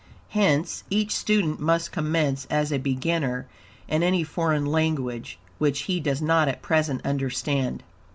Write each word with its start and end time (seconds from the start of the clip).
Hence, 0.29 0.83
each 0.89 1.13
student 1.13 1.59
must 1.59 1.91
commence 1.91 2.45
as 2.49 2.71
a 2.71 2.79
beginner 2.79 3.45
in 3.87 4.01
any 4.01 4.23
foreign 4.23 4.65
language, 4.65 5.37
which 5.59 5.81
he 5.81 5.99
does 5.99 6.23
not 6.23 6.47
at 6.47 6.63
present 6.63 7.05
understand. 7.05 7.83